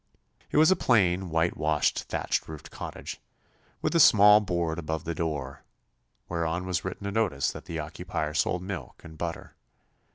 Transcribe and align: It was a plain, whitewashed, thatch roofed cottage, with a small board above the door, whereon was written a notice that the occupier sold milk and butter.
It 0.49 0.57
was 0.57 0.71
a 0.71 0.75
plain, 0.75 1.29
whitewashed, 1.29 2.05
thatch 2.05 2.47
roofed 2.47 2.71
cottage, 2.71 3.21
with 3.83 3.93
a 3.93 3.99
small 3.99 4.39
board 4.39 4.79
above 4.79 5.03
the 5.03 5.13
door, 5.13 5.61
whereon 6.27 6.65
was 6.65 6.83
written 6.83 7.05
a 7.05 7.11
notice 7.11 7.51
that 7.51 7.65
the 7.65 7.77
occupier 7.77 8.33
sold 8.33 8.63
milk 8.63 9.03
and 9.03 9.15
butter. 9.15 9.53